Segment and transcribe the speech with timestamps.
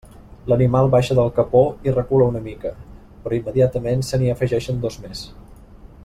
[0.51, 2.71] L'animal baixa del capó i recula una mica,
[3.25, 5.25] però immediatament se n'hi afegeixen dos més.